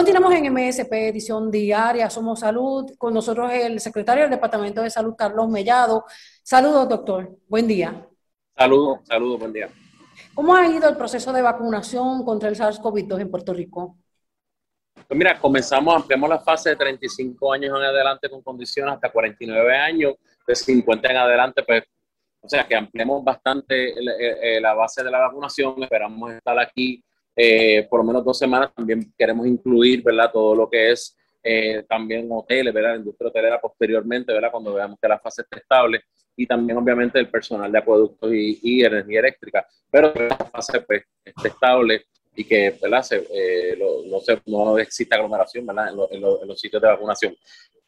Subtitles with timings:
[0.00, 2.90] Continuamos en MSP, edición diaria, Somos Salud.
[2.96, 6.06] Con nosotros el secretario del Departamento de Salud, Carlos Mellado.
[6.42, 7.36] Saludos, doctor.
[7.46, 8.08] Buen día.
[8.56, 9.68] Saludos, saludos, buen día.
[10.32, 13.98] ¿Cómo ha ido el proceso de vacunación contra el SARS-CoV-2 en Puerto Rico?
[15.06, 19.76] Pues mira, comenzamos, ampliamos la fase de 35 años en adelante con condiciones hasta 49
[19.76, 20.14] años,
[20.46, 21.84] de 50 en adelante, pues,
[22.40, 23.92] o sea que ampliamos bastante
[24.62, 25.74] la base de la vacunación.
[25.82, 27.04] Esperamos estar aquí
[27.36, 28.70] eh, por lo menos dos semanas.
[28.74, 30.30] También queremos incluir, ¿verdad?
[30.32, 32.90] Todo lo que es eh, también hoteles, ¿verdad?
[32.90, 34.50] La industria hotelera posteriormente, ¿verdad?
[34.50, 36.02] Cuando veamos que la fase está estable
[36.36, 41.48] y también obviamente el personal de acueductos y, energía eléctrica, pero la fase pues, esté
[41.48, 43.04] estable y que ¿verdad?
[43.10, 45.92] Eh, no, se, no exista aglomeración ¿verdad?
[46.10, 47.34] En, los sitios de vacunación.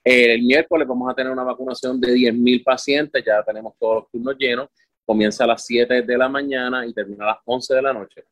[0.03, 4.37] el miércoles vamos a tener una vacunación de 10.000 pacientes, ya tenemos todos los turnos
[4.39, 4.69] llenos,
[5.05, 8.25] comienza a las 7 de la mañana y termina a las 11 de la noche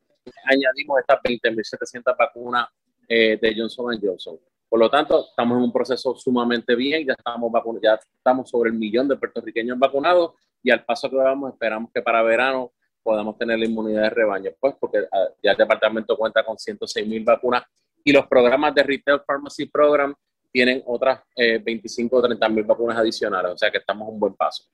[0.45, 2.69] añadimos estas 20.700 vacunas
[3.09, 4.39] eh, de Johnson Johnson.
[4.69, 7.51] Por lo tanto, estamos en un proceso sumamente bien, ya estamos,
[7.83, 12.03] ya estamos sobre el millón de puertorriqueños vacunados y al paso que vamos esperamos que
[12.03, 12.73] para verano
[13.03, 17.07] podamos tener la inmunidad de rebaño, pues porque ah, ya el departamento cuenta con 106
[17.07, 17.65] mil vacunas
[18.05, 20.15] y los programas de Retail Pharmacy Program
[20.53, 24.35] tienen otras 25 o 30 mil vacunas adicionales, o sea que estamos en un buen
[24.35, 24.65] paso.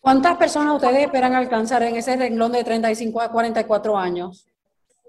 [0.00, 4.49] ¿Cuántas personas ustedes esperan alcanzar en ese renglón de 35 a 44 años?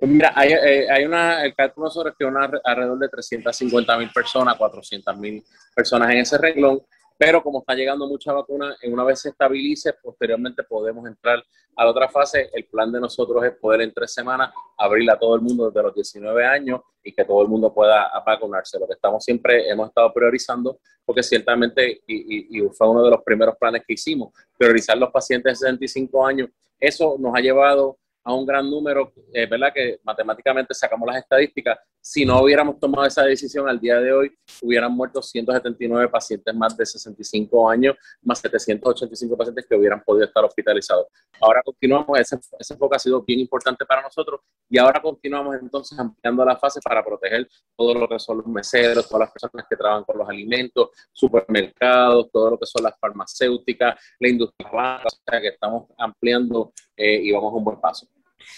[0.01, 4.57] Mira, hay, eh, hay, una, el cálculo sobre que una, alrededor de 350 mil personas,
[4.57, 5.43] 400 mil
[5.75, 6.81] personas en ese renglón,
[7.19, 11.43] pero como está llegando mucha vacuna, una vez se estabilice, posteriormente podemos entrar
[11.75, 12.49] a la otra fase.
[12.51, 15.83] El plan de nosotros es poder en tres semanas abrir a todo el mundo desde
[15.83, 18.79] los 19 años y que todo el mundo pueda vacunarse.
[18.79, 23.21] Lo que estamos siempre, hemos estado priorizando, porque ciertamente, y, y fue uno de los
[23.21, 28.33] primeros planes que hicimos, priorizar los pacientes de 65 años, eso nos ha llevado a
[28.33, 29.71] un gran número, eh, ¿verdad?
[29.73, 31.79] Que matemáticamente sacamos las estadísticas.
[31.99, 36.75] Si no hubiéramos tomado esa decisión al día de hoy, hubieran muerto 179 pacientes más
[36.75, 41.07] de 65 años, más 785 pacientes que hubieran podido estar hospitalizados.
[41.39, 45.97] Ahora continuamos, ese, ese enfoque ha sido bien importante para nosotros y ahora continuamos entonces
[45.99, 49.75] ampliando la fase para proteger todo lo que son los meseros, todas las personas que
[49.75, 55.41] trabajan con los alimentos, supermercados, todo lo que son las farmacéuticas, la industria, o sea
[55.41, 58.07] que estamos ampliando eh, y vamos a un buen paso.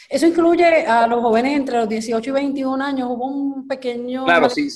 [0.09, 3.09] Eso incluye a los jóvenes entre los 18 y 21 años.
[3.09, 4.25] Hubo un pequeño.
[4.25, 4.69] Claro, si,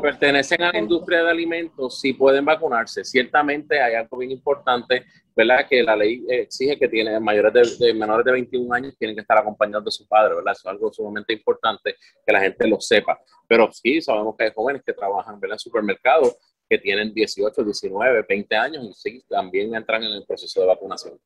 [0.00, 3.04] pertenecen a la industria de alimentos, sí pueden vacunarse.
[3.04, 5.66] Ciertamente hay algo bien importante, ¿verdad?
[5.68, 9.38] Que la ley exige que tienen mayores de, menores de 21 años tienen que estar
[9.38, 10.52] acompañados de su padre, ¿verdad?
[10.52, 13.18] Eso es algo sumamente importante que la gente lo sepa.
[13.46, 16.36] Pero sí, sabemos que hay jóvenes que trabajan en supermercados
[16.68, 21.18] que tienen 18, 19, 20 años y sí, también entran en el proceso de vacunación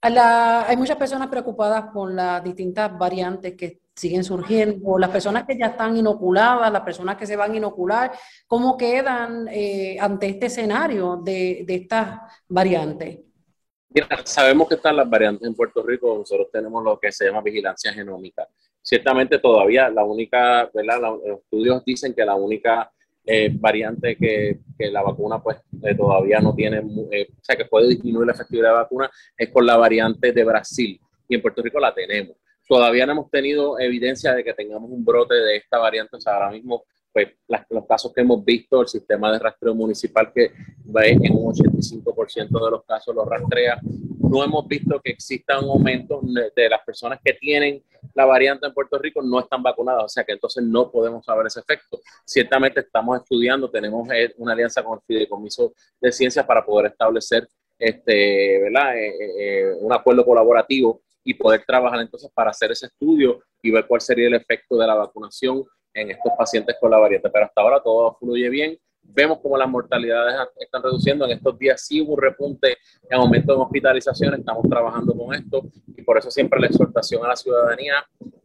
[0.00, 5.66] hay muchas personas preocupadas por las distintas variantes que siguen surgiendo, las personas que ya
[5.66, 8.12] están inoculadas, las personas que se van a inocular,
[8.46, 13.18] ¿cómo quedan eh, ante este escenario de, de estas variantes?
[14.24, 17.92] sabemos que están las variantes en Puerto Rico, nosotros tenemos lo que se llama vigilancia
[17.92, 18.46] genómica.
[18.80, 21.00] Ciertamente todavía la única, ¿verdad?
[21.00, 22.92] Los estudios dicen que la única
[23.30, 26.78] eh, variante que, que, la vacuna pues eh, todavía no tiene,
[27.10, 30.32] eh, o sea, que puede disminuir la efectividad de la vacuna, es con la variante
[30.32, 30.98] de Brasil.
[31.28, 32.38] Y en Puerto Rico la tenemos.
[32.66, 36.16] Todavía no hemos tenido evidencia de que tengamos un brote de esta variante.
[36.16, 37.28] O sea, ahora mismo, pues
[37.68, 40.52] los casos que hemos visto, el sistema de rastreo municipal que
[40.86, 45.68] va en un 85% de los casos lo rastrea, no hemos visto que exista un
[45.68, 47.82] aumento de las personas que tienen
[48.18, 51.46] la variante en Puerto Rico no están vacunadas, o sea que entonces no podemos saber
[51.46, 52.00] ese efecto.
[52.24, 57.48] Ciertamente estamos estudiando, tenemos eh, una alianza con el Fideicomiso de Ciencias para poder establecer
[57.78, 58.98] este, ¿verdad?
[58.98, 63.86] Eh, eh, un acuerdo colaborativo y poder trabajar entonces para hacer ese estudio y ver
[63.86, 65.62] cuál sería el efecto de la vacunación
[65.94, 67.30] en estos pacientes con la variante.
[67.30, 71.24] Pero hasta ahora todo fluye bien vemos como las mortalidades están reduciendo.
[71.24, 72.76] En estos días sí hubo un repunte
[73.08, 77.28] en aumento de hospitalizaciones, estamos trabajando con esto y por eso siempre la exhortación a
[77.28, 77.94] la ciudadanía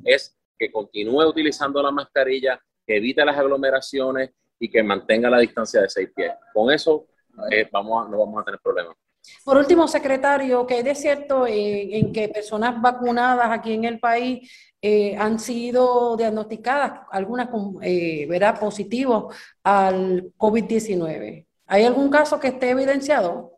[0.04, 5.82] es que continúe utilizando la mascarilla, que evite las aglomeraciones y que mantenga la distancia
[5.82, 6.32] de seis pies.
[6.54, 7.08] Con eso
[7.52, 8.96] eh, vamos no vamos a tener problemas.
[9.44, 14.50] Por último, secretario, ¿qué hay de cierto en, que personas vacunadas aquí en el país
[14.82, 18.28] eh, han sido diagnosticadas, algunas con, eh,
[18.60, 21.46] positivos al COVID-19?
[21.68, 23.58] ¿Hay algún caso que esté evidenciado?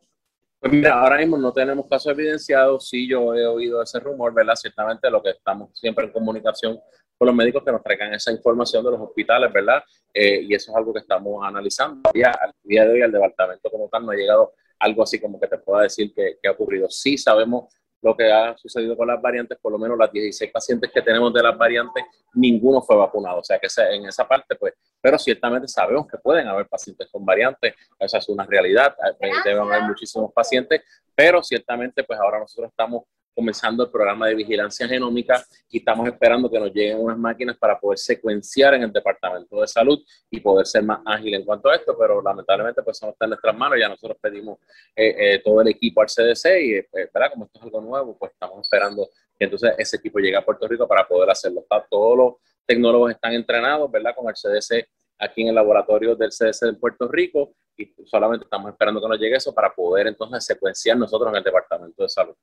[0.59, 2.89] Pues mira, ahora mismo no tenemos casos evidenciados.
[2.89, 4.56] Sí, yo he oído ese rumor, ¿verdad?
[4.56, 6.79] Ciertamente lo que estamos siempre en comunicación
[7.17, 9.83] con los médicos que nos traigan esa información de los hospitales, ¿verdad?
[10.13, 12.09] Eh, y eso es algo que estamos analizando.
[12.13, 15.39] Ya al día de hoy, el departamento como tal no ha llegado algo así como
[15.39, 16.89] que te pueda decir que, ha ocurrido.
[16.89, 20.92] Sí sabemos lo que ha sucedido con las variantes, por lo menos las 16 pacientes
[20.94, 23.39] que tenemos de las variantes, ninguno fue vacunado.
[23.39, 27.25] O sea que en esa parte, pues, pero ciertamente sabemos que pueden haber pacientes con
[27.25, 28.95] variantes, esa es una realidad,
[29.44, 30.81] deben haber muchísimos pacientes,
[31.16, 36.49] pero ciertamente, pues ahora nosotros estamos comenzando el programa de vigilancia genómica y estamos esperando
[36.49, 39.99] que nos lleguen unas máquinas para poder secuenciar en el Departamento de Salud
[40.31, 43.31] y poder ser más ágil en cuanto a esto, pero lamentablemente pues no está en
[43.31, 44.59] nuestras manos, ya nosotros pedimos
[44.95, 47.31] eh, eh, todo el equipo al CDC y, eh, ¿verdad?
[47.33, 50.67] Como esto es algo nuevo, pues estamos esperando que entonces ese equipo llegue a Puerto
[50.67, 51.65] Rico para poder hacerlo.
[51.89, 52.33] Todos los
[52.65, 54.15] tecnólogos están entrenados, ¿verdad?
[54.15, 54.88] Con el CDC
[55.19, 59.19] aquí en el laboratorio del CDC de Puerto Rico y solamente estamos esperando que nos
[59.19, 62.35] llegue eso para poder entonces secuenciar nosotros en el Departamento de Salud.